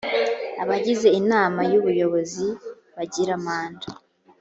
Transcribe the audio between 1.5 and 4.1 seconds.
y ubuyobozi bagira manda